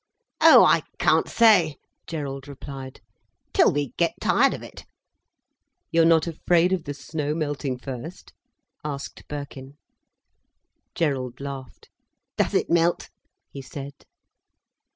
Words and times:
"Oh, 0.41 0.63
I 0.65 0.81
can't 0.97 1.27
say," 1.29 1.75
Gerald 2.07 2.47
replied. 2.47 3.01
"Till 3.53 3.71
we 3.71 3.89
get 3.97 4.13
tired 4.19 4.51
of 4.55 4.63
it." 4.63 4.83
"You're 5.91 6.05
not 6.05 6.25
afraid 6.25 6.73
of 6.73 6.85
the 6.85 6.95
snow 6.95 7.35
melting 7.35 7.77
first?" 7.77 8.33
asked 8.83 9.27
Birkin. 9.27 9.77
Gerald 10.95 11.39
laughed. 11.39 11.91
"Does 12.35 12.55
it 12.55 12.67
melt?" 12.67 13.09
he 13.51 13.61
said. 13.61 13.93